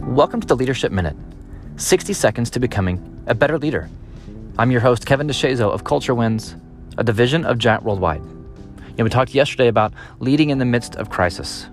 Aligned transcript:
welcome 0.00 0.40
to 0.40 0.46
the 0.46 0.54
Leadership 0.54 0.92
Minute 0.92 1.16
60 1.76 2.12
seconds 2.12 2.50
to 2.50 2.60
becoming 2.60 3.22
a 3.26 3.34
better 3.34 3.58
leader. 3.58 3.90
I'm 4.56 4.70
your 4.70 4.80
host, 4.80 5.06
Kevin 5.06 5.26
DeShazo 5.26 5.72
of 5.72 5.84
Culture 5.84 6.14
Wins, 6.14 6.54
a 6.96 7.04
division 7.04 7.44
of 7.44 7.58
Giant 7.58 7.82
Worldwide. 7.82 8.20
And 8.20 9.00
we 9.00 9.10
talked 9.10 9.34
yesterday 9.34 9.68
about 9.68 9.92
leading 10.20 10.50
in 10.50 10.58
the 10.58 10.64
midst 10.64 10.96
of 10.96 11.10
crisis. 11.10 11.66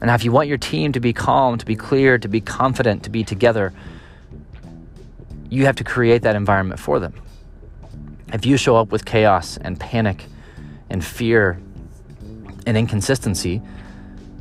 And 0.00 0.10
if 0.10 0.24
you 0.24 0.32
want 0.32 0.48
your 0.48 0.58
team 0.58 0.92
to 0.92 1.00
be 1.00 1.12
calm, 1.12 1.58
to 1.58 1.66
be 1.66 1.76
clear, 1.76 2.18
to 2.18 2.28
be 2.28 2.40
confident, 2.40 3.04
to 3.04 3.10
be 3.10 3.22
together, 3.22 3.72
you 5.50 5.66
have 5.66 5.76
to 5.76 5.84
create 5.84 6.22
that 6.22 6.34
environment 6.34 6.80
for 6.80 6.98
them. 6.98 7.14
If 8.32 8.44
you 8.44 8.56
show 8.56 8.76
up 8.76 8.90
with 8.90 9.04
chaos 9.04 9.56
and 9.56 9.78
panic 9.78 10.24
and 10.90 11.04
fear 11.04 11.60
and 12.66 12.76
inconsistency, 12.76 13.62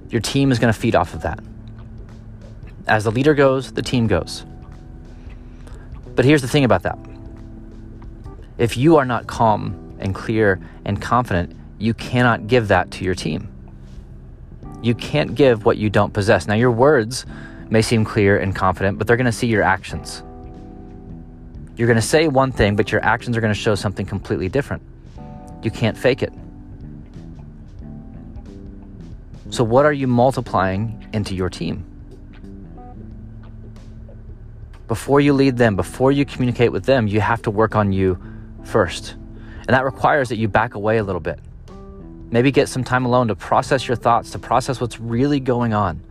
your 0.10 0.22
team 0.22 0.52
is 0.52 0.60
going 0.60 0.74
to 0.74 0.80
feed 0.80 0.96
off 0.96 1.14
of 1.14 1.22
that. 1.22 1.40
As 2.88 3.04
the 3.04 3.12
leader 3.12 3.34
goes, 3.34 3.72
the 3.72 3.82
team 3.82 4.08
goes. 4.08 4.46
But 6.16 6.26
here's 6.26 6.42
the 6.42 6.48
thing 6.48 6.64
about 6.66 6.84
that 6.84 6.98
if 8.58 8.78
you 8.78 8.98
are 8.98 9.06
not 9.06 9.28
calm 9.28 9.96
and 10.00 10.14
clear 10.14 10.60
and 10.86 11.02
confident, 11.02 11.56
you 11.80 11.94
cannot 11.94 12.48
give 12.48 12.68
that 12.68 12.92
to 12.92 13.04
your 13.04 13.16
team. 13.16 13.48
You 14.84 14.94
can't 14.96 15.36
give 15.36 15.66
what 15.66 15.78
you 15.78 15.90
don't 15.90 16.14
possess. 16.14 16.48
Now, 16.48 16.56
your 16.56 16.72
words 16.72 17.26
may 17.70 17.82
seem 17.82 18.04
clear 18.04 18.38
and 18.38 18.56
confident, 18.56 18.98
but 18.98 19.08
they're 19.08 19.18
going 19.18 19.26
to 19.26 19.32
see 19.32 19.48
your 19.48 19.64
actions. 19.64 20.24
You're 21.76 21.88
going 21.88 21.96
to 21.96 22.02
say 22.02 22.28
one 22.28 22.52
thing, 22.52 22.76
but 22.76 22.92
your 22.92 23.04
actions 23.04 23.38
are 23.38 23.42
going 23.42 23.54
to 23.54 23.60
show 23.60 23.76
something 23.76 24.06
completely 24.06 24.50
different. 24.50 24.84
You 25.64 25.72
can't 25.72 25.98
fake 25.98 26.22
it. 26.22 26.34
So, 29.50 29.64
what 29.64 29.86
are 29.86 29.94
you 29.94 30.08
multiplying 30.08 31.08
into 31.14 31.36
your 31.36 31.50
team? 31.50 31.91
Before 34.88 35.22
you 35.22 35.34
lead 35.34 35.58
them, 35.58 35.76
before 35.76 36.12
you 36.12 36.26
communicate 36.26 36.72
with 36.72 36.84
them, 36.84 37.08
you 37.08 37.22
have 37.22 37.42
to 37.44 37.52
work 37.52 37.76
on 37.76 37.94
you 37.94 38.22
first. 38.64 39.16
And 39.60 39.70
that 39.70 39.86
requires 39.86 40.30
that 40.30 40.38
you 40.38 40.48
back 40.48 40.74
away 40.74 40.98
a 40.98 41.04
little 41.04 41.22
bit. 41.22 41.40
Maybe 42.30 42.52
get 42.52 42.68
some 42.68 42.84
time 42.84 43.06
alone 43.06 43.28
to 43.30 43.36
process 43.36 43.88
your 43.88 43.96
thoughts, 43.96 44.32
to 44.32 44.40
process 44.40 44.82
what's 44.82 45.00
really 45.00 45.40
going 45.40 45.74
on, 45.74 46.02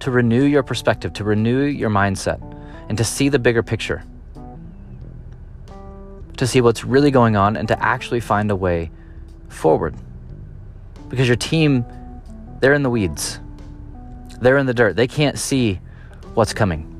to 0.00 0.10
renew 0.10 0.44
your 0.44 0.62
perspective, 0.62 1.12
to 1.14 1.24
renew 1.24 1.62
your 1.62 1.90
mindset, 1.90 2.40
and 2.88 2.98
to 2.98 3.04
see 3.04 3.28
the 3.28 3.38
bigger 3.38 3.62
picture. 3.62 4.04
To 6.36 6.46
see 6.46 6.60
what's 6.60 6.84
really 6.84 7.10
going 7.10 7.36
on 7.36 7.56
and 7.56 7.68
to 7.68 7.82
actually 7.82 8.20
find 8.20 8.50
a 8.50 8.56
way 8.56 8.90
forward. 9.48 9.94
Because 11.08 11.26
your 11.26 11.36
team, 11.36 11.84
they're 12.60 12.74
in 12.74 12.82
the 12.82 12.90
weeds, 12.90 13.40
they're 14.40 14.58
in 14.58 14.66
the 14.66 14.74
dirt, 14.74 14.96
they 14.96 15.06
can't 15.06 15.38
see 15.38 15.80
what's 16.36 16.52
coming. 16.52 16.92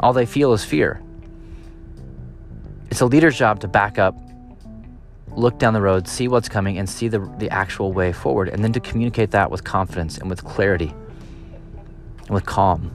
All 0.00 0.12
they 0.12 0.26
feel 0.26 0.52
is 0.54 0.64
fear. 0.64 1.02
It's 2.90 3.02
a 3.02 3.06
leader's 3.06 3.36
job 3.36 3.60
to 3.60 3.68
back 3.68 3.98
up, 3.98 4.16
look 5.32 5.58
down 5.58 5.74
the 5.74 5.82
road, 5.82 6.08
see 6.08 6.26
what's 6.26 6.48
coming, 6.48 6.78
and 6.78 6.88
see 6.88 7.08
the, 7.08 7.18
the 7.38 7.50
actual 7.50 7.92
way 7.92 8.12
forward, 8.12 8.48
and 8.48 8.64
then 8.64 8.72
to 8.72 8.80
communicate 8.80 9.32
that 9.32 9.50
with 9.50 9.64
confidence 9.64 10.16
and 10.16 10.30
with 10.30 10.42
clarity 10.44 10.94
and 12.20 12.30
with 12.30 12.46
calm. 12.46 12.90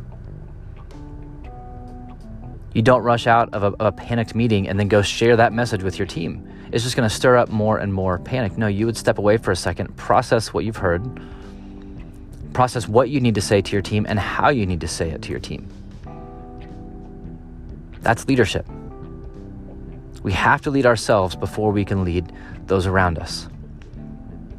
You 2.74 2.82
don't 2.82 3.04
rush 3.04 3.28
out 3.28 3.54
of 3.54 3.64
a, 3.64 3.68
of 3.68 3.86
a 3.86 3.92
panicked 3.92 4.34
meeting 4.34 4.70
and 4.70 4.80
then 4.80 4.88
go 4.88 5.04
share 5.04 5.36
that 5.36 5.54
message 5.54 5.84
with 5.84 6.00
your 6.00 6.08
team. 6.08 6.48
It's 6.72 6.84
just 6.84 6.96
going 6.96 7.08
to 7.08 7.14
stir 7.14 7.38
up 7.38 7.50
more 7.50 7.78
and 7.78 7.94
more 7.94 8.18
panic. 8.18 8.58
No, 8.58 8.68
you 8.68 8.88
would 8.88 8.98
step 8.98 9.20
away 9.20 9.38
for 9.38 9.52
a 9.52 9.56
second, 9.56 9.96
process 9.98 10.54
what 10.54 10.66
you've 10.66 10.78
heard, 10.78 11.22
process 12.54 12.88
what 12.88 13.10
you 13.10 13.20
need 13.20 13.36
to 13.36 13.42
say 13.42 13.62
to 13.62 13.72
your 13.72 13.82
team, 13.82 14.06
and 14.08 14.20
how 14.20 14.50
you 14.50 14.66
need 14.66 14.82
to 14.82 14.88
say 14.88 15.10
it 15.10 15.22
to 15.24 15.30
your 15.32 15.40
team. 15.40 15.68
That's 18.02 18.28
leadership. 18.28 18.66
We 20.24 20.32
have 20.34 20.62
to 20.62 20.72
lead 20.72 20.86
ourselves 20.86 21.36
before 21.36 21.72
we 21.72 21.86
can 21.86 22.04
lead 22.04 22.32
those 22.68 22.86
around 22.86 23.18
us. 23.18 23.48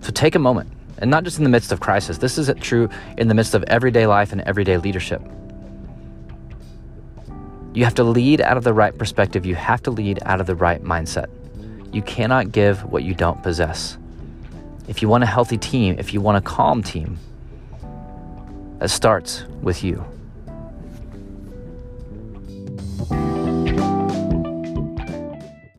So 0.01 0.11
take 0.11 0.35
a 0.35 0.39
moment, 0.39 0.71
and 0.99 1.11
not 1.11 1.25
just 1.25 1.39
in 1.39 1.45
the 1.45 1.51
midst 1.51 1.73
of 1.73 1.81
crisis, 1.81 2.19
this 2.19 2.39
is 2.39 2.51
true 2.61 2.89
in 3.19 3.29
the 3.29 3.35
midst 3.35 3.55
of 3.55 3.63
everyday 3.65 4.07
life 4.07 4.33
and 4.33 4.41
everyday 4.43 4.77
leadership. 4.77 5.23
You 7.75 7.85
have 7.85 7.95
to 7.95 8.05
lead 8.05 8.41
out 8.41 8.57
of 8.57 8.65
the 8.65 8.75
right 8.75 8.97
perspective, 8.97 9.47
you 9.47 9.55
have 9.55 9.83
to 9.85 9.91
lead 9.91 10.19
out 10.27 10.41
of 10.41 10.47
the 10.47 10.55
right 10.55 10.83
mindset. 10.83 11.31
You 11.93 12.03
cannot 12.03 12.53
give 12.53 12.85
what 12.85 13.03
you 13.03 13.15
don't 13.15 13.43
possess. 13.43 13.97
If 14.89 15.01
you 15.01 15.09
want 15.09 15.25
a 15.25 15.27
healthy 15.27 15.59
team, 15.59 15.97
if 15.99 16.13
you 16.13 16.21
want 16.21 16.39
a 16.39 16.41
calm 16.41 16.83
team, 16.83 17.19
that 18.83 18.89
starts 18.89 19.45
with 19.63 19.85
you. 19.85 20.05